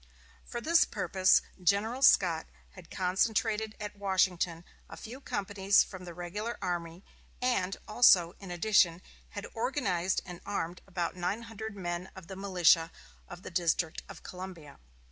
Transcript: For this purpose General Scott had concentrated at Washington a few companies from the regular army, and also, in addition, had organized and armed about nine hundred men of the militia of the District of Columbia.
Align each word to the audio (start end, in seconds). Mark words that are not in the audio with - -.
For 0.43 0.59
this 0.61 0.83
purpose 0.83 1.43
General 1.61 2.01
Scott 2.01 2.47
had 2.71 2.89
concentrated 2.89 3.75
at 3.79 3.95
Washington 3.95 4.63
a 4.89 4.97
few 4.97 5.21
companies 5.21 5.83
from 5.83 6.05
the 6.05 6.15
regular 6.15 6.57
army, 6.59 7.03
and 7.39 7.77
also, 7.87 8.33
in 8.39 8.49
addition, 8.49 9.03
had 9.29 9.45
organized 9.53 10.23
and 10.25 10.41
armed 10.43 10.81
about 10.87 11.15
nine 11.15 11.43
hundred 11.43 11.75
men 11.75 12.09
of 12.15 12.25
the 12.25 12.35
militia 12.35 12.91
of 13.27 13.43
the 13.43 13.51
District 13.51 14.01
of 14.09 14.23
Columbia. 14.23 14.79